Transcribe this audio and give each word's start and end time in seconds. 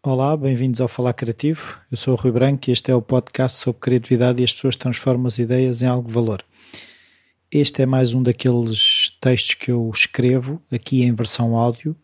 Olá, 0.00 0.36
bem-vindos 0.36 0.80
ao 0.80 0.86
Falar 0.86 1.12
Criativo. 1.12 1.76
Eu 1.90 1.96
sou 1.96 2.14
o 2.14 2.16
Rui 2.16 2.30
Branco 2.30 2.70
e 2.70 2.72
este 2.72 2.88
é 2.88 2.94
o 2.94 3.02
podcast 3.02 3.58
sobre 3.58 3.80
criatividade 3.80 4.40
e 4.40 4.44
as 4.44 4.52
pessoas 4.52 4.76
transformam 4.76 5.26
as 5.26 5.38
ideias 5.38 5.82
em 5.82 5.86
algo 5.86 6.06
de 6.06 6.14
valor. 6.14 6.44
Este 7.50 7.82
é 7.82 7.86
mais 7.86 8.12
um 8.12 8.22
daqueles 8.22 9.10
textos 9.20 9.54
que 9.54 9.72
eu 9.72 9.90
escrevo 9.92 10.62
aqui 10.70 11.02
em 11.02 11.12
versão 11.12 11.56
áudio. 11.56 11.96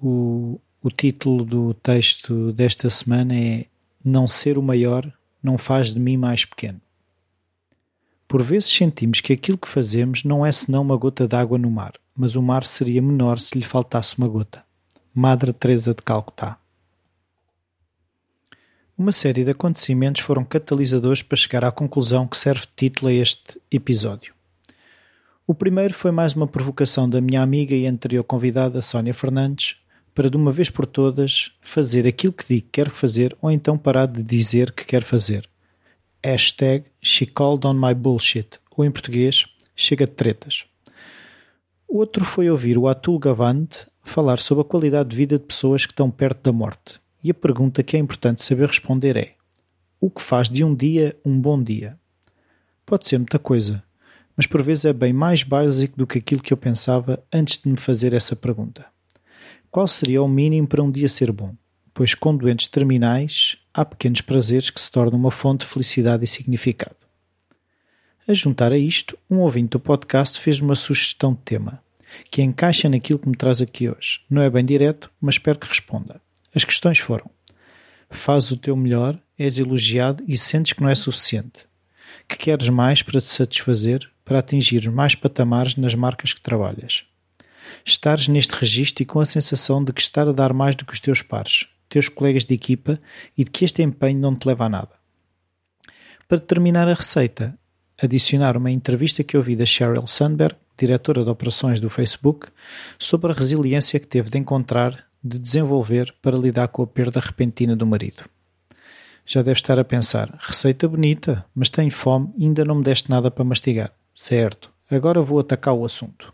O, 0.00 0.58
o 0.82 0.90
título 0.90 1.44
do 1.44 1.74
texto 1.74 2.50
desta 2.54 2.88
semana 2.88 3.38
é 3.38 3.66
Não 4.02 4.26
ser 4.26 4.56
o 4.56 4.62
maior 4.62 5.12
não 5.42 5.58
faz 5.58 5.92
de 5.92 6.00
mim 6.00 6.16
mais 6.16 6.46
pequeno. 6.46 6.80
Por 8.26 8.42
vezes 8.42 8.70
sentimos 8.70 9.20
que 9.20 9.34
aquilo 9.34 9.58
que 9.58 9.68
fazemos 9.68 10.24
não 10.24 10.46
é 10.46 10.50
senão 10.50 10.80
uma 10.80 10.96
gota 10.96 11.28
d'água 11.28 11.58
no 11.58 11.70
mar, 11.70 11.92
mas 12.16 12.36
o 12.36 12.42
mar 12.42 12.64
seria 12.64 13.02
menor 13.02 13.38
se 13.38 13.58
lhe 13.58 13.64
faltasse 13.66 14.16
uma 14.16 14.28
gota. 14.28 14.64
Madre 15.14 15.52
Teresa 15.52 15.92
de 15.92 16.00
Calcutá 16.00 16.61
uma 19.02 19.10
série 19.10 19.42
de 19.42 19.50
acontecimentos 19.50 20.22
foram 20.22 20.44
catalisadores 20.44 21.22
para 21.22 21.36
chegar 21.36 21.64
à 21.64 21.72
conclusão 21.72 22.24
que 22.24 22.36
serve 22.36 22.60
de 22.60 22.72
título 22.76 23.08
a 23.10 23.12
este 23.12 23.60
episódio. 23.68 24.32
O 25.44 25.52
primeiro 25.52 25.92
foi 25.92 26.12
mais 26.12 26.34
uma 26.34 26.46
provocação 26.46 27.10
da 27.10 27.20
minha 27.20 27.42
amiga 27.42 27.74
e 27.74 27.84
anterior 27.84 28.22
convidada, 28.22 28.80
Sónia 28.80 29.12
Fernandes, 29.12 29.74
para 30.14 30.30
de 30.30 30.36
uma 30.36 30.52
vez 30.52 30.70
por 30.70 30.86
todas 30.86 31.50
fazer 31.60 32.06
aquilo 32.06 32.32
que 32.32 32.46
digo 32.46 32.66
que 32.66 32.70
quer 32.70 32.90
fazer 32.90 33.36
ou 33.42 33.50
então 33.50 33.76
parar 33.76 34.06
de 34.06 34.22
dizer 34.22 34.70
que 34.70 34.84
quer 34.84 35.02
fazer. 35.02 35.48
Hashtag 36.24 36.84
She 37.02 37.26
Called 37.26 37.66
On 37.66 37.74
My 37.74 37.94
Bullshit, 37.94 38.60
ou 38.70 38.84
em 38.84 38.90
português, 38.92 39.46
Chega 39.74 40.06
de 40.06 40.12
Tretas. 40.12 40.64
Outro 41.88 42.24
foi 42.24 42.48
ouvir 42.48 42.78
o 42.78 42.86
Atul 42.86 43.18
Gawande 43.18 43.78
falar 44.04 44.38
sobre 44.38 44.62
a 44.62 44.64
qualidade 44.64 45.08
de 45.08 45.16
vida 45.16 45.38
de 45.40 45.44
pessoas 45.44 45.84
que 45.84 45.92
estão 45.92 46.08
perto 46.08 46.44
da 46.44 46.52
morte 46.52 47.01
e 47.22 47.30
a 47.30 47.34
pergunta 47.34 47.82
que 47.82 47.96
é 47.96 48.00
importante 48.00 48.42
saber 48.44 48.66
responder 48.66 49.16
é: 49.16 49.34
o 50.00 50.10
que 50.10 50.20
faz 50.20 50.48
de 50.48 50.64
um 50.64 50.74
dia 50.74 51.16
um 51.24 51.40
bom 51.40 51.62
dia? 51.62 51.98
Pode 52.84 53.06
ser 53.06 53.18
muita 53.18 53.38
coisa, 53.38 53.82
mas 54.36 54.46
por 54.46 54.62
vezes 54.62 54.84
é 54.84 54.92
bem 54.92 55.12
mais 55.12 55.42
básico 55.42 55.96
do 55.96 56.06
que 56.06 56.18
aquilo 56.18 56.42
que 56.42 56.52
eu 56.52 56.56
pensava 56.56 57.22
antes 57.32 57.58
de 57.58 57.68
me 57.68 57.76
fazer 57.76 58.12
essa 58.12 58.34
pergunta. 58.34 58.84
Qual 59.70 59.86
seria 59.86 60.22
o 60.22 60.28
mínimo 60.28 60.66
para 60.66 60.82
um 60.82 60.90
dia 60.90 61.08
ser 61.08 61.30
bom? 61.30 61.54
Pois 61.94 62.14
com 62.14 62.36
doentes 62.36 62.66
terminais 62.66 63.58
há 63.72 63.84
pequenos 63.84 64.20
prazeres 64.20 64.70
que 64.70 64.80
se 64.80 64.90
tornam 64.90 65.18
uma 65.18 65.30
fonte 65.30 65.60
de 65.60 65.72
felicidade 65.72 66.24
e 66.24 66.26
significado. 66.26 66.96
A 68.26 68.34
juntar 68.34 68.72
a 68.72 68.78
isto, 68.78 69.18
um 69.30 69.38
ouvinte 69.38 69.70
do 69.70 69.80
podcast 69.80 70.40
fez 70.40 70.60
uma 70.60 70.74
sugestão 70.74 71.32
de 71.32 71.40
tema, 71.40 71.82
que 72.30 72.42
encaixa 72.42 72.88
naquilo 72.88 73.18
que 73.18 73.28
me 73.28 73.36
traz 73.36 73.60
aqui 73.60 73.88
hoje. 73.88 74.20
Não 74.28 74.42
é 74.42 74.50
bem 74.50 74.64
direto, 74.64 75.10
mas 75.20 75.36
espero 75.36 75.58
que 75.58 75.68
responda. 75.68 76.20
As 76.54 76.64
questões 76.64 76.98
foram: 76.98 77.30
fazes 78.10 78.50
o 78.50 78.56
teu 78.56 78.76
melhor, 78.76 79.18
és 79.38 79.58
elogiado 79.58 80.22
e 80.26 80.36
sentes 80.36 80.72
que 80.72 80.82
não 80.82 80.88
é 80.88 80.94
suficiente. 80.94 81.66
Que 82.28 82.36
queres 82.36 82.68
mais 82.68 83.02
para 83.02 83.20
te 83.20 83.26
satisfazer, 83.26 84.08
para 84.24 84.38
atingir 84.38 84.90
mais 84.90 85.14
patamares 85.14 85.76
nas 85.76 85.94
marcas 85.94 86.32
que 86.32 86.40
trabalhas. 86.40 87.04
Estares 87.84 88.28
neste 88.28 88.54
registro 88.54 89.02
e 89.02 89.06
com 89.06 89.20
a 89.20 89.24
sensação 89.24 89.82
de 89.82 89.92
que 89.92 90.00
estar 90.00 90.28
a 90.28 90.32
dar 90.32 90.52
mais 90.52 90.76
do 90.76 90.84
que 90.84 90.92
os 90.92 91.00
teus 91.00 91.22
pares, 91.22 91.66
teus 91.88 92.08
colegas 92.08 92.44
de 92.44 92.54
equipa 92.54 93.00
e 93.36 93.44
de 93.44 93.50
que 93.50 93.64
este 93.64 93.82
empenho 93.82 94.18
não 94.18 94.36
te 94.36 94.46
leva 94.46 94.66
a 94.66 94.68
nada. 94.68 94.90
Para 96.28 96.38
terminar 96.38 96.88
a 96.88 96.94
receita, 96.94 97.58
adicionar 98.00 98.56
uma 98.56 98.70
entrevista 98.70 99.24
que 99.24 99.36
ouvi 99.36 99.56
da 99.56 99.64
Sheryl 99.64 100.06
Sandberg, 100.06 100.56
diretora 100.78 101.24
de 101.24 101.30
operações 101.30 101.80
do 101.80 101.90
Facebook, 101.90 102.48
sobre 102.98 103.32
a 103.32 103.34
resiliência 103.34 104.00
que 104.00 104.06
teve 104.06 104.30
de 104.30 104.38
encontrar 104.38 105.06
de 105.22 105.38
desenvolver 105.38 106.14
para 106.20 106.36
lidar 106.36 106.68
com 106.68 106.82
a 106.82 106.86
perda 106.86 107.20
repentina 107.20 107.76
do 107.76 107.86
marido. 107.86 108.24
Já 109.24 109.42
deve 109.42 109.58
estar 109.58 109.78
a 109.78 109.84
pensar: 109.84 110.36
receita 110.40 110.88
bonita, 110.88 111.44
mas 111.54 111.70
tenho 111.70 111.90
fome 111.90 112.32
e 112.36 112.44
ainda 112.44 112.64
não 112.64 112.76
me 112.76 112.82
deste 112.82 113.10
nada 113.10 113.30
para 113.30 113.44
mastigar. 113.44 113.92
Certo, 114.14 114.70
agora 114.90 115.22
vou 115.22 115.38
atacar 115.38 115.74
o 115.74 115.84
assunto. 115.84 116.32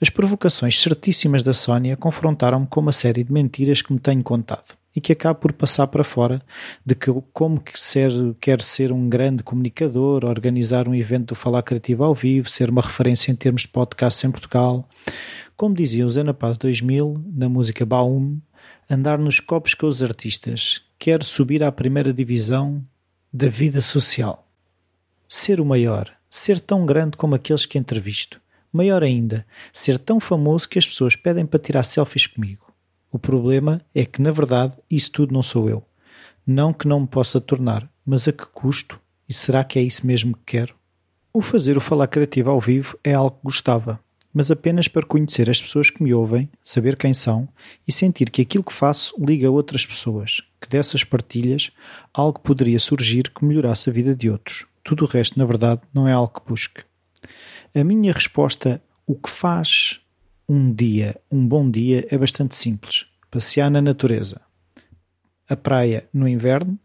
As 0.00 0.08
provocações 0.08 0.80
certíssimas 0.80 1.42
da 1.42 1.52
Sónia 1.52 1.96
confrontaram-me 1.96 2.66
com 2.66 2.80
uma 2.80 2.92
série 2.92 3.22
de 3.22 3.30
mentiras 3.30 3.82
que 3.82 3.92
me 3.92 3.98
tenho 3.98 4.22
contado 4.22 4.74
e 4.96 5.00
que 5.00 5.12
acabo 5.12 5.38
por 5.38 5.52
passar 5.52 5.86
para 5.88 6.02
fora 6.02 6.40
de 6.84 6.94
que 6.94 7.12
como 7.32 7.60
que 7.60 7.78
ser, 7.78 8.10
quero 8.40 8.62
ser 8.62 8.92
um 8.92 9.08
grande 9.08 9.42
comunicador, 9.42 10.24
organizar 10.24 10.88
um 10.88 10.94
evento 10.94 11.28
do 11.28 11.34
Falar 11.34 11.62
Criativo 11.62 12.02
ao 12.02 12.14
vivo, 12.14 12.48
ser 12.48 12.70
uma 12.70 12.80
referência 12.80 13.30
em 13.30 13.36
termos 13.36 13.62
de 13.62 13.68
podcast 13.68 14.26
em 14.26 14.30
Portugal, 14.30 14.88
como 15.60 15.74
dizia 15.74 16.06
o 16.06 16.08
Zena 16.08 16.32
Paz 16.32 16.56
2000, 16.56 17.22
na 17.34 17.46
música 17.46 17.84
Baum, 17.84 18.40
andar 18.88 19.18
nos 19.18 19.40
copos 19.40 19.74
com 19.74 19.86
os 19.86 20.02
artistas, 20.02 20.80
quer 20.98 21.22
subir 21.22 21.62
à 21.62 21.70
primeira 21.70 22.14
divisão 22.14 22.82
da 23.30 23.46
vida 23.46 23.82
social. 23.82 24.48
Ser 25.28 25.60
o 25.60 25.64
maior, 25.66 26.10
ser 26.30 26.60
tão 26.60 26.86
grande 26.86 27.18
como 27.18 27.34
aqueles 27.34 27.66
que 27.66 27.76
entrevisto. 27.76 28.40
Maior 28.72 29.02
ainda, 29.02 29.44
ser 29.70 29.98
tão 29.98 30.18
famoso 30.18 30.66
que 30.66 30.78
as 30.78 30.86
pessoas 30.86 31.14
pedem 31.14 31.44
para 31.44 31.60
tirar 31.60 31.82
selfies 31.82 32.26
comigo. 32.26 32.72
O 33.12 33.18
problema 33.18 33.82
é 33.94 34.06
que, 34.06 34.22
na 34.22 34.30
verdade, 34.30 34.78
isso 34.90 35.12
tudo 35.12 35.34
não 35.34 35.42
sou 35.42 35.68
eu. 35.68 35.84
Não 36.46 36.72
que 36.72 36.88
não 36.88 37.00
me 37.00 37.06
possa 37.06 37.38
tornar, 37.38 37.86
mas 38.02 38.26
a 38.26 38.32
que 38.32 38.46
custo? 38.46 38.98
E 39.28 39.34
será 39.34 39.62
que 39.62 39.78
é 39.78 39.82
isso 39.82 40.06
mesmo 40.06 40.34
que 40.38 40.56
quero? 40.56 40.74
O 41.34 41.42
fazer 41.42 41.76
o 41.76 41.82
falar 41.82 42.06
criativo 42.06 42.48
ao 42.48 42.58
vivo 42.58 42.98
é 43.04 43.12
algo 43.12 43.36
que 43.36 43.44
gostava, 43.44 44.00
mas 44.32 44.50
apenas 44.50 44.88
para 44.88 45.06
conhecer 45.06 45.50
as 45.50 45.60
pessoas 45.60 45.90
que 45.90 46.02
me 46.02 46.14
ouvem, 46.14 46.48
saber 46.62 46.96
quem 46.96 47.12
são 47.12 47.48
e 47.86 47.92
sentir 47.92 48.30
que 48.30 48.42
aquilo 48.42 48.64
que 48.64 48.72
faço 48.72 49.14
liga 49.22 49.48
a 49.48 49.50
outras 49.50 49.84
pessoas, 49.84 50.40
que 50.60 50.68
dessas 50.68 51.04
partilhas 51.04 51.70
algo 52.14 52.40
poderia 52.40 52.78
surgir 52.78 53.30
que 53.30 53.44
melhorasse 53.44 53.90
a 53.90 53.92
vida 53.92 54.14
de 54.14 54.30
outros. 54.30 54.66
Tudo 54.84 55.04
o 55.04 55.08
resto, 55.08 55.38
na 55.38 55.44
verdade, 55.44 55.82
não 55.92 56.06
é 56.06 56.12
algo 56.12 56.40
que 56.40 56.48
busque. 56.48 56.82
A 57.74 57.84
minha 57.84 58.12
resposta, 58.12 58.82
o 59.06 59.14
que 59.14 59.30
faz 59.30 60.00
um 60.48 60.72
dia, 60.72 61.16
um 61.30 61.46
bom 61.46 61.70
dia, 61.70 62.06
é 62.10 62.16
bastante 62.16 62.56
simples. 62.56 63.06
Passear 63.30 63.70
na 63.70 63.80
natureza. 63.80 64.40
A 65.48 65.56
praia 65.56 66.08
no 66.12 66.26
inverno, 66.26 66.78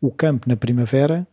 o 0.00 0.10
campo 0.10 0.48
na 0.48 0.56
primavera 0.56 1.26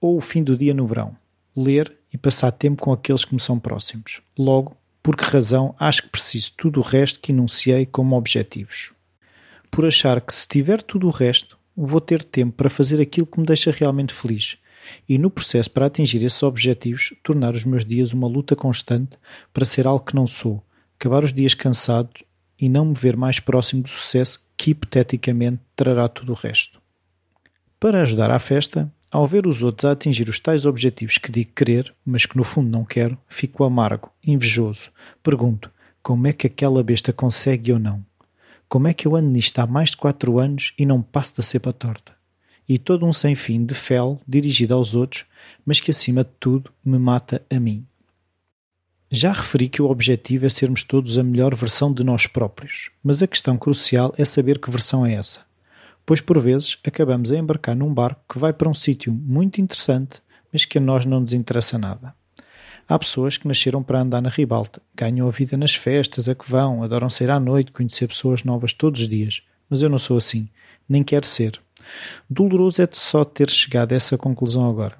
ou 0.00 0.16
o 0.16 0.20
fim 0.20 0.42
do 0.42 0.56
dia 0.56 0.74
no 0.74 0.86
verão. 0.86 1.16
Ler 1.56 1.96
e 2.12 2.18
passar 2.18 2.52
tempo 2.52 2.82
com 2.82 2.92
aqueles 2.92 3.24
que 3.24 3.34
me 3.34 3.40
são 3.40 3.58
próximos. 3.58 4.20
Logo, 4.38 4.76
por 5.02 5.16
que 5.16 5.24
razão 5.24 5.74
acho 5.78 6.02
que 6.02 6.08
preciso 6.08 6.52
tudo 6.56 6.80
o 6.80 6.82
resto 6.82 7.20
que 7.20 7.32
enunciei 7.32 7.86
como 7.86 8.16
objetivos? 8.16 8.92
Por 9.70 9.86
achar 9.86 10.20
que 10.20 10.32
se 10.34 10.46
tiver 10.46 10.82
tudo 10.82 11.06
o 11.06 11.10
resto, 11.10 11.58
vou 11.76 12.00
ter 12.00 12.24
tempo 12.24 12.52
para 12.52 12.70
fazer 12.70 13.00
aquilo 13.00 13.26
que 13.26 13.38
me 13.38 13.46
deixa 13.46 13.70
realmente 13.70 14.14
feliz 14.14 14.58
e, 15.08 15.18
no 15.18 15.30
processo 15.30 15.70
para 15.70 15.86
atingir 15.86 16.24
esses 16.24 16.42
objetivos, 16.42 17.12
tornar 17.22 17.54
os 17.54 17.64
meus 17.64 17.84
dias 17.84 18.12
uma 18.12 18.28
luta 18.28 18.56
constante 18.56 19.18
para 19.52 19.64
ser 19.64 19.86
algo 19.86 20.04
que 20.04 20.14
não 20.14 20.26
sou, 20.26 20.62
acabar 20.98 21.24
os 21.24 21.32
dias 21.32 21.54
cansado 21.54 22.10
e 22.58 22.68
não 22.68 22.86
me 22.86 22.94
ver 22.94 23.16
mais 23.16 23.38
próximo 23.38 23.82
do 23.82 23.88
sucesso 23.88 24.40
que 24.56 24.70
hipoteticamente 24.70 25.60
trará 25.74 26.08
tudo 26.08 26.32
o 26.32 26.36
resto. 26.36 26.80
Para 27.78 28.02
ajudar 28.02 28.30
à 28.30 28.38
festa, 28.38 28.90
ao 29.10 29.26
ver 29.26 29.46
os 29.46 29.62
outros 29.62 29.84
a 29.84 29.92
atingir 29.92 30.28
os 30.28 30.40
tais 30.40 30.66
objetivos 30.66 31.18
que 31.18 31.30
digo 31.30 31.52
querer, 31.54 31.94
mas 32.04 32.26
que 32.26 32.36
no 32.36 32.44
fundo 32.44 32.68
não 32.68 32.84
quero, 32.84 33.16
fico 33.28 33.64
amargo, 33.64 34.10
invejoso. 34.24 34.90
Pergunto: 35.22 35.70
como 36.02 36.26
é 36.26 36.32
que 36.32 36.46
aquela 36.46 36.82
besta 36.82 37.12
consegue 37.12 37.72
ou 37.72 37.78
não? 37.78 38.04
Como 38.68 38.88
é 38.88 38.94
que 38.94 39.06
eu 39.06 39.14
ando 39.14 39.30
nisto 39.30 39.58
há 39.60 39.66
mais 39.66 39.90
de 39.90 39.96
quatro 39.96 40.38
anos 40.38 40.72
e 40.76 40.84
não 40.84 41.00
passo 41.00 41.36
da 41.36 41.42
cepa 41.42 41.72
torta? 41.72 42.14
E 42.68 42.78
todo 42.78 43.06
um 43.06 43.12
sem 43.12 43.36
fim 43.36 43.64
de 43.64 43.74
fel 43.74 44.20
dirigido 44.26 44.74
aos 44.74 44.96
outros, 44.96 45.24
mas 45.64 45.78
que 45.78 45.92
acima 45.92 46.24
de 46.24 46.30
tudo 46.40 46.72
me 46.84 46.98
mata 46.98 47.40
a 47.48 47.60
mim. 47.60 47.86
Já 49.08 49.30
referi 49.30 49.68
que 49.68 49.80
o 49.80 49.88
objetivo 49.88 50.46
é 50.46 50.50
sermos 50.50 50.82
todos 50.82 51.16
a 51.16 51.22
melhor 51.22 51.54
versão 51.54 51.92
de 51.92 52.02
nós 52.02 52.26
próprios, 52.26 52.90
mas 53.04 53.22
a 53.22 53.28
questão 53.28 53.56
crucial 53.56 54.12
é 54.18 54.24
saber 54.24 54.58
que 54.58 54.68
versão 54.68 55.06
é 55.06 55.14
essa 55.14 55.45
pois 56.06 56.20
por 56.20 56.38
vezes 56.38 56.78
acabamos 56.86 57.32
a 57.32 57.36
embarcar 57.36 57.74
num 57.74 57.92
barco 57.92 58.22
que 58.32 58.38
vai 58.38 58.52
para 58.52 58.68
um 58.68 58.74
sítio 58.74 59.12
muito 59.12 59.60
interessante, 59.60 60.22
mas 60.52 60.64
que 60.64 60.78
a 60.78 60.80
nós 60.80 61.04
não 61.04 61.20
nos 61.20 61.32
interessa 61.32 61.76
nada. 61.76 62.14
Há 62.88 62.96
pessoas 62.96 63.36
que 63.36 63.48
nasceram 63.48 63.82
para 63.82 64.00
andar 64.00 64.22
na 64.22 64.28
ribalta, 64.28 64.80
ganham 64.94 65.26
a 65.26 65.32
vida 65.32 65.56
nas 65.56 65.74
festas 65.74 66.28
a 66.28 66.34
que 66.36 66.48
vão, 66.48 66.84
adoram 66.84 67.10
sair 67.10 67.30
à 67.30 67.40
noite, 67.40 67.72
conhecer 67.72 68.06
pessoas 68.06 68.44
novas 68.44 68.72
todos 68.72 69.00
os 69.00 69.08
dias, 69.08 69.42
mas 69.68 69.82
eu 69.82 69.90
não 69.90 69.98
sou 69.98 70.16
assim, 70.16 70.48
nem 70.88 71.02
quero 71.02 71.26
ser. 71.26 71.60
Doloroso 72.30 72.80
é 72.80 72.88
só 72.92 73.24
ter 73.24 73.50
chegado 73.50 73.92
a 73.92 73.96
essa 73.96 74.16
conclusão 74.16 74.70
agora. 74.70 74.96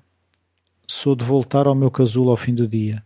Sou 0.88 1.14
de 1.14 1.24
voltar 1.24 1.68
ao 1.68 1.74
meu 1.76 1.90
casulo 1.90 2.30
ao 2.30 2.36
fim 2.36 2.54
do 2.54 2.66
dia, 2.66 3.04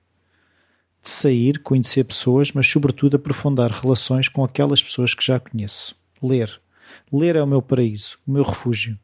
de 1.03 1.11
sair, 1.11 1.59
conhecer 1.59 2.05
pessoas, 2.05 2.53
mas 2.53 2.67
sobretudo 2.67 3.17
aprofundar 3.17 3.71
relações 3.71 4.29
com 4.29 4.43
aquelas 4.43 4.83
pessoas 4.83 5.15
que 5.15 5.25
já 5.25 5.39
conheço. 5.39 5.95
Ler, 6.23 6.61
Ler 7.13 7.37
é 7.37 7.43
o 7.43 7.47
meu 7.47 7.63
paraíso, 7.63 8.19
o 8.27 8.33
meu 8.33 8.43
refúgio. 8.43 8.99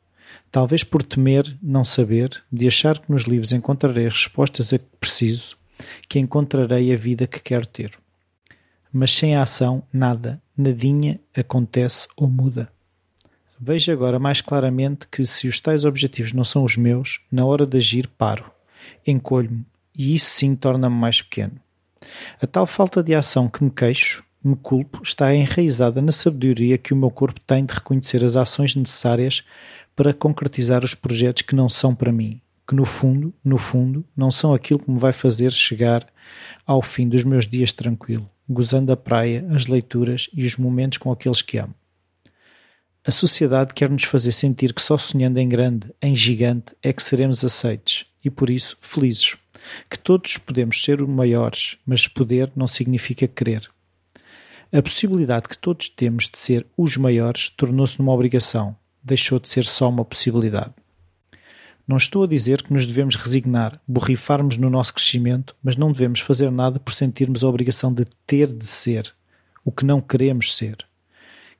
Talvez 0.50 0.82
por 0.82 1.02
temer 1.02 1.56
não 1.62 1.84
saber, 1.84 2.42
de 2.52 2.66
achar 2.66 2.98
que 2.98 3.10
nos 3.10 3.22
livros 3.22 3.52
encontrarei 3.52 4.06
as 4.06 4.14
respostas 4.14 4.72
a 4.72 4.78
que 4.78 4.84
preciso, 5.00 5.56
que 6.08 6.18
encontrarei 6.18 6.92
a 6.92 6.96
vida 6.96 7.26
que 7.26 7.40
quero 7.40 7.66
ter. 7.66 7.92
Mas 8.92 9.12
sem 9.12 9.36
a 9.36 9.42
ação, 9.42 9.82
nada, 9.92 10.40
nadinha 10.56 11.20
acontece 11.34 12.08
ou 12.16 12.28
muda. 12.28 12.70
Vejo 13.58 13.90
agora 13.92 14.18
mais 14.18 14.40
claramente 14.40 15.06
que 15.08 15.24
se 15.24 15.48
os 15.48 15.60
tais 15.60 15.84
objetivos 15.84 16.32
não 16.32 16.44
são 16.44 16.64
os 16.64 16.76
meus, 16.76 17.20
na 17.30 17.44
hora 17.44 17.66
de 17.66 17.76
agir 17.76 18.06
paro, 18.08 18.50
encolho-me 19.06 19.64
e 19.96 20.14
isso 20.14 20.30
sim 20.30 20.54
torna-me 20.54 20.94
mais 20.94 21.22
pequeno. 21.22 21.58
A 22.40 22.46
tal 22.46 22.66
falta 22.66 23.02
de 23.02 23.14
ação 23.14 23.48
que 23.48 23.64
me 23.64 23.70
queixo, 23.70 24.22
me 24.46 24.56
culpo, 24.56 25.02
está 25.02 25.34
enraizada 25.34 26.00
na 26.00 26.12
sabedoria 26.12 26.78
que 26.78 26.94
o 26.94 26.96
meu 26.96 27.10
corpo 27.10 27.40
tem 27.40 27.64
de 27.64 27.74
reconhecer 27.74 28.24
as 28.24 28.36
ações 28.36 28.74
necessárias 28.76 29.42
para 29.94 30.14
concretizar 30.14 30.84
os 30.84 30.94
projetos 30.94 31.42
que 31.42 31.54
não 31.54 31.68
são 31.68 31.94
para 31.94 32.12
mim, 32.12 32.40
que 32.66 32.74
no 32.74 32.84
fundo, 32.84 33.34
no 33.44 33.58
fundo, 33.58 34.04
não 34.16 34.30
são 34.30 34.54
aquilo 34.54 34.78
que 34.78 34.90
me 34.90 35.00
vai 35.00 35.12
fazer 35.12 35.50
chegar 35.50 36.06
ao 36.66 36.80
fim 36.80 37.08
dos 37.08 37.24
meus 37.24 37.46
dias 37.46 37.72
tranquilo, 37.72 38.28
gozando 38.48 38.92
a 38.92 38.96
praia, 38.96 39.44
as 39.50 39.66
leituras 39.66 40.28
e 40.32 40.44
os 40.44 40.56
momentos 40.56 40.98
com 40.98 41.10
aqueles 41.10 41.42
que 41.42 41.58
amo. 41.58 41.74
A 43.04 43.10
sociedade 43.10 43.72
quer 43.72 43.88
nos 43.88 44.04
fazer 44.04 44.32
sentir 44.32 44.72
que 44.72 44.82
só 44.82 44.98
sonhando 44.98 45.38
em 45.38 45.48
grande, 45.48 45.92
em 46.02 46.14
gigante, 46.14 46.72
é 46.82 46.92
que 46.92 47.02
seremos 47.02 47.44
aceites 47.44 48.04
e 48.24 48.30
por 48.30 48.50
isso 48.50 48.76
felizes. 48.80 49.36
Que 49.90 49.98
todos 49.98 50.36
podemos 50.36 50.82
ser 50.82 51.00
maiores, 51.06 51.78
mas 51.86 52.06
poder 52.06 52.52
não 52.54 52.66
significa 52.66 53.26
querer. 53.26 53.68
A 54.72 54.82
possibilidade 54.82 55.48
que 55.48 55.56
todos 55.56 55.88
temos 55.88 56.28
de 56.28 56.38
ser 56.38 56.66
os 56.76 56.96
maiores 56.96 57.50
tornou-se 57.50 57.98
numa 57.98 58.12
obrigação, 58.12 58.76
deixou 59.02 59.38
de 59.38 59.48
ser 59.48 59.64
só 59.64 59.88
uma 59.88 60.04
possibilidade. 60.04 60.74
Não 61.86 61.96
estou 61.96 62.24
a 62.24 62.26
dizer 62.26 62.62
que 62.62 62.72
nos 62.72 62.84
devemos 62.84 63.14
resignar, 63.14 63.80
borrifarmos 63.86 64.56
no 64.56 64.68
nosso 64.68 64.92
crescimento, 64.92 65.54
mas 65.62 65.76
não 65.76 65.92
devemos 65.92 66.18
fazer 66.18 66.50
nada 66.50 66.80
por 66.80 66.92
sentirmos 66.92 67.44
a 67.44 67.48
obrigação 67.48 67.94
de 67.94 68.04
ter 68.26 68.52
de 68.52 68.66
ser 68.66 69.14
o 69.64 69.70
que 69.70 69.84
não 69.84 70.00
queremos 70.00 70.56
ser. 70.56 70.84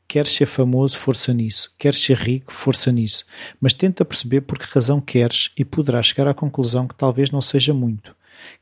Queres 0.09 0.33
ser 0.33 0.47
famoso, 0.47 0.99
força 0.99 1.33
nisso. 1.33 1.73
Queres 1.79 2.03
ser 2.03 2.17
rico, 2.17 2.53
força 2.53 2.91
nisso. 2.91 3.25
Mas 3.61 3.73
tenta 3.73 4.05
perceber 4.05 4.41
por 4.41 4.59
que 4.59 4.73
razão 4.73 5.01
queres 5.01 5.51
e 5.57 5.65
poderás 5.65 6.07
chegar 6.07 6.27
à 6.27 6.35
conclusão 6.35 6.89
que 6.89 6.95
talvez 6.95 7.31
não 7.31 7.41
seja 7.41 7.73
muito, 7.73 8.15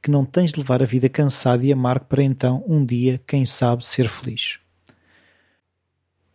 que 0.02 0.10
não 0.10 0.24
tens 0.24 0.52
de 0.52 0.60
levar 0.60 0.82
a 0.82 0.86
vida 0.86 1.08
cansada 1.08 1.64
e 1.64 1.72
amargo 1.72 2.06
para 2.06 2.22
então, 2.22 2.64
um 2.66 2.84
dia, 2.84 3.20
quem 3.26 3.44
sabe, 3.44 3.84
ser 3.84 4.08
feliz. 4.08 4.58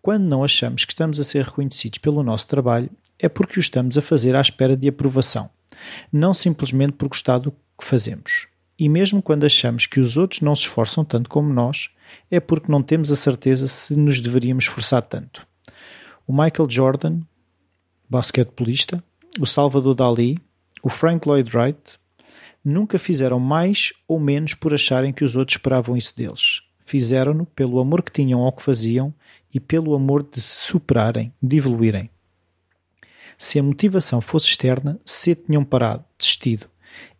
Quando 0.01 0.23
não 0.23 0.43
achamos 0.43 0.85
que 0.85 0.91
estamos 0.91 1.19
a 1.19 1.23
ser 1.23 1.45
reconhecidos 1.45 1.99
pelo 1.99 2.23
nosso 2.23 2.47
trabalho, 2.47 2.89
é 3.17 3.27
porque 3.27 3.59
o 3.59 3.61
estamos 3.61 3.97
a 3.97 4.01
fazer 4.01 4.35
à 4.35 4.41
espera 4.41 4.75
de 4.75 4.87
aprovação, 4.87 5.49
não 6.11 6.33
simplesmente 6.33 6.93
por 6.93 7.09
gostar 7.09 7.37
do 7.37 7.51
que 7.51 7.85
fazemos. 7.85 8.47
E 8.77 8.87
mesmo 8.87 9.21
quando 9.21 9.45
achamos 9.45 9.85
que 9.85 9.99
os 9.99 10.15
outros 10.15 10.39
não 10.39 10.55
se 10.55 10.61
esforçam 10.61 11.03
tanto 11.03 11.29
como 11.29 11.53
nós, 11.53 11.89
é 12.31 12.39
porque 12.39 12.71
não 12.71 12.81
temos 12.81 13.11
a 13.11 13.15
certeza 13.15 13.67
se 13.67 13.95
nos 13.95 14.21
deveríamos 14.21 14.63
esforçar 14.63 15.01
tanto. 15.01 15.45
O 16.25 16.31
Michael 16.31 16.69
Jordan, 16.69 17.19
basquetebolista, 18.09 19.03
o 19.37 19.45
Salvador 19.45 19.95
Dali, 19.95 20.39
o 20.81 20.89
Frank 20.89 21.27
Lloyd 21.27 21.55
Wright, 21.55 21.99
nunca 22.63 22.99
fizeram 22.99 23.39
mais 23.39 23.93
ou 24.07 24.19
menos 24.19 24.53
por 24.53 24.73
acharem 24.73 25.13
que 25.13 25.23
os 25.23 25.35
outros 25.35 25.55
esperavam 25.55 25.95
isso 25.95 26.15
deles. 26.15 26.61
Fizeram-no 26.85 27.45
pelo 27.45 27.79
amor 27.79 28.01
que 28.01 28.11
tinham 28.11 28.41
ao 28.41 28.51
que 28.51 28.63
faziam 28.63 29.13
e 29.53 29.59
pelo 29.59 29.93
amor 29.93 30.23
de 30.23 30.41
se 30.41 30.65
superarem, 30.65 31.33
de 31.41 31.57
evoluírem. 31.57 32.09
Se 33.37 33.57
a 33.57 33.63
motivação 33.63 34.19
fosse 34.19 34.49
externa, 34.49 34.99
cedo 35.05 35.43
tinham 35.45 35.63
parado, 35.63 36.03
desistido. 36.17 36.67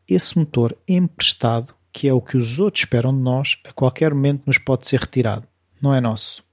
Esse 0.08 0.38
motor 0.38 0.76
emprestado, 0.88 1.74
que 1.94 2.08
é 2.08 2.14
o 2.14 2.22
que 2.22 2.36
os 2.36 2.60
outros 2.60 2.82
esperam 2.82 3.16
de 3.16 3.22
nós, 3.22 3.58
a 3.64 3.72
qualquer 3.72 4.14
momento 4.14 4.44
nos 4.46 4.58
pode 4.58 4.88
ser 4.88 5.00
retirado. 5.00 5.48
Não 5.82 5.94
é 5.94 6.02
nosso. 6.02 6.44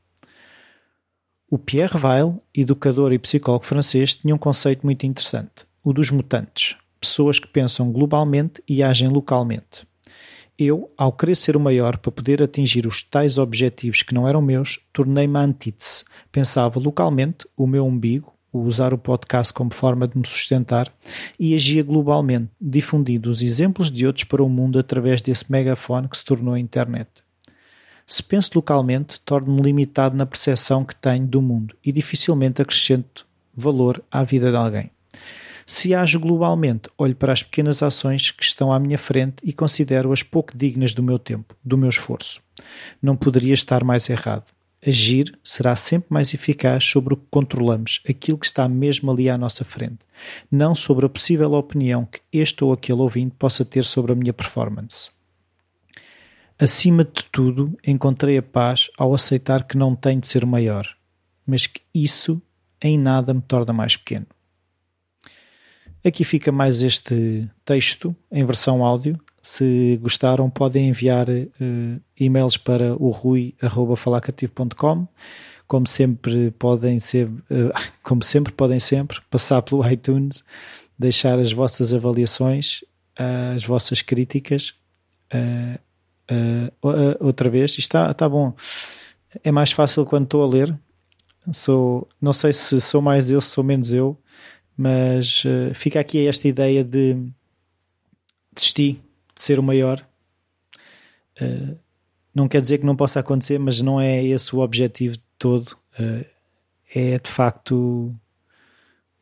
O 1.49 1.59
Pierre 1.59 1.99
Weil, 1.99 2.43
educador 2.55 3.13
e 3.13 3.19
psicólogo 3.19 3.65
francês, 3.65 4.17
tinha 4.17 4.35
um 4.35 4.39
conceito 4.39 4.85
muito 4.85 5.07
interessante, 5.07 5.67
o 5.83 5.93
dos 5.93 6.11
mutantes, 6.11 6.77
pessoas 7.01 7.39
que 7.39 7.47
pensam 7.47 7.91
globalmente 7.91 8.63
e 8.69 8.83
agem 8.83 9.09
localmente. 9.09 9.87
Eu, 10.59 10.91
ao 10.97 11.13
querer 11.13 11.35
ser 11.35 11.57
o 11.57 11.61
maior 11.61 11.99
para 11.99 12.11
poder 12.11 12.43
atingir 12.43 12.87
os 12.87 13.03
tais 13.03 13.37
objetivos 13.37 14.03
que 14.03 14.15
não 14.15 14.27
eram 14.27 14.41
meus, 14.41 14.81
tornei-me 14.93 15.39
antítese. 15.39 16.03
Pensava 16.33 16.81
localmente, 16.81 17.47
o 17.57 17.67
meu 17.67 17.85
umbigo, 17.87 18.33
usar 18.53 18.95
o 18.95 18.99
podcast 18.99 19.53
como 19.53 19.73
forma 19.73 20.09
de 20.09 20.17
me 20.17 20.27
sustentar 20.27 20.91
e 21.39 21.55
agia 21.55 21.83
globalmente, 21.83 22.51
difundindo 22.61 23.31
os 23.31 23.43
exemplos 23.43 23.91
de 23.91 24.07
outros 24.07 24.25
para 24.25 24.43
o 24.43 24.49
mundo 24.49 24.79
através 24.79 25.21
desse 25.21 25.51
megafone 25.51 26.09
que 26.09 26.17
se 26.17 26.25
tornou 26.25 26.55
a 26.55 26.61
internet. 26.61 27.11
Se 28.07 28.23
penso 28.23 28.53
localmente, 28.55 29.21
torno-me 29.25 29.61
limitado 29.61 30.17
na 30.17 30.25
percepção 30.25 30.85
que 30.85 30.95
tenho 30.95 31.27
do 31.27 31.43
mundo 31.43 31.77
e 31.85 31.91
dificilmente 31.91 32.63
acrescento 32.63 33.27
valor 33.55 34.03
à 34.11 34.23
vida 34.23 34.51
de 34.51 34.57
alguém. 34.57 34.91
Se 35.69 35.93
ajo 35.93 36.21
globalmente, 36.21 36.89
olho 36.97 37.17
para 37.17 37.33
as 37.33 37.43
pequenas 37.43 37.83
ações 37.83 38.31
que 38.31 38.45
estão 38.45 38.73
à 38.73 38.79
minha 38.79 38.97
frente 38.97 39.39
e 39.43 39.53
considero-as 39.53 40.23
pouco 40.23 40.57
dignas 40.57 40.95
do 40.95 41.03
meu 41.03 41.19
tempo, 41.19 41.57
do 41.65 41.77
meu 41.77 41.89
esforço. 41.89 42.41
Não 43.03 43.17
poderia 43.17 43.53
estar 43.53 43.83
mais 43.83 44.09
errado. 44.09 44.45
Agir 44.87 45.37
será 45.43 45.75
sempre 45.75 46.07
mais 46.09 46.33
eficaz 46.33 46.85
sobre 46.85 47.15
o 47.15 47.17
que 47.17 47.27
controlamos, 47.29 48.01
aquilo 48.09 48.39
que 48.39 48.47
está 48.47 48.69
mesmo 48.69 49.11
ali 49.11 49.29
à 49.29 49.37
nossa 49.37 49.65
frente, 49.65 49.99
não 50.49 50.73
sobre 50.73 51.07
a 51.07 51.09
possível 51.09 51.55
opinião 51.55 52.07
que 52.07 52.21
este 52.33 52.63
ou 52.63 52.73
aquele 52.73 53.01
ouvinte 53.01 53.35
possa 53.37 53.65
ter 53.65 53.83
sobre 53.85 54.13
a 54.13 54.15
minha 54.15 54.33
performance. 54.33 55.11
Acima 56.57 57.05
de 57.05 57.25
tudo, 57.33 57.77
encontrei 57.85 58.39
a 58.39 58.43
paz 58.43 58.89
ao 58.97 59.13
aceitar 59.13 59.65
que 59.65 59.77
não 59.77 59.97
tenho 59.97 60.21
de 60.21 60.29
ser 60.29 60.47
maior, 60.47 60.87
mas 61.45 61.67
que 61.67 61.81
isso 61.93 62.41
em 62.81 62.97
nada 62.97 63.35
me 63.35 63.43
torna 63.43 63.73
mais 63.73 63.97
pequeno. 63.97 64.27
Aqui 66.07 66.25
fica 66.25 66.53
mais 66.53 66.83
este 66.83 67.49
texto 67.65 68.15
em 68.31 68.45
versão 68.45 68.85
áudio 68.85 69.19
se 69.47 69.97
gostaram, 70.03 70.51
podem 70.51 70.89
enviar 70.89 71.29
uh, 71.31 72.01
e-mails 72.19 72.57
para 72.57 72.97
o 72.97 73.11
rui.falacativo.com. 73.11 75.07
Como 75.69 75.87
sempre, 75.87 76.51
podem 76.53 76.99
ser, 76.99 77.29
uh, 77.29 77.73
como 78.03 78.25
sempre, 78.25 78.53
podem 78.53 78.81
sempre 78.81 79.21
passar 79.31 79.63
pelo 79.63 79.87
iTunes, 79.89 80.43
deixar 80.99 81.39
as 81.39 81.53
vossas 81.53 81.95
avaliações, 81.95 82.83
uh, 83.19 83.55
as 83.55 83.65
vossas 83.65 84.03
críticas. 84.03 84.75
Eh, 85.33 85.79
outra 87.21 87.49
vez, 87.49 87.79
está, 87.79 88.11
está 88.11 88.29
bom. 88.29 88.53
É 89.45 89.53
mais 89.53 89.71
fácil 89.71 90.05
quando 90.05 90.25
estou 90.25 90.43
a 90.43 90.47
ler. 90.49 90.77
Sou, 91.53 92.09
não 92.21 92.33
sei 92.33 92.53
se 92.53 92.81
sou 92.81 93.01
mais 93.01 93.31
eu, 93.31 93.41
se 93.41 93.51
sou 93.51 93.63
menos 93.63 93.93
eu, 93.93 94.19
mas 94.77 95.43
fica 95.75 95.99
aqui 95.99 96.27
esta 96.27 96.47
ideia 96.47 96.85
de 96.85 97.17
desistir 98.55 99.01
de 99.37 99.43
ser 99.43 99.59
o 99.59 99.63
maior. 99.63 100.05
Uh, 101.41 101.77
não 102.35 102.49
quer 102.49 102.63
dizer 102.63 102.79
que 102.79 102.87
não 102.87 102.97
possa 102.97 103.21
acontecer, 103.21 103.59
mas 103.59 103.81
não 103.81 104.01
é 104.01 104.25
esse 104.25 104.57
o 104.57 104.61
objetivo 104.61 105.19
todo. 105.39 105.77
Uh, 105.99 106.25
é 106.95 107.19
de 107.19 107.31
facto 107.31 108.15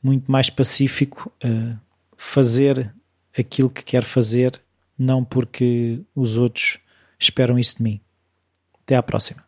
muito 0.03 0.31
mais 0.31 0.49
pacífico 0.49 1.33
uh, 1.45 1.77
fazer 2.17 2.95
aquilo 3.37 3.69
que 3.69 3.83
quer 3.83 4.05
fazer, 4.05 4.61
não 4.97 5.25
porque 5.25 6.01
os 6.15 6.37
outros 6.37 6.79
esperam 7.19 7.59
isso 7.59 7.77
de 7.79 7.83
mim. 7.83 8.01
Até 8.85 8.97
à 8.97 9.03
próxima. 9.03 9.44